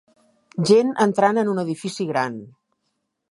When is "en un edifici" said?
1.43-2.07